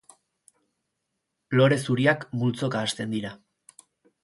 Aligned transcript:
Lore 1.59 1.77
zuriak 1.85 2.27
multzoka 2.41 2.83
hasten 2.87 3.17
dira. 3.19 3.35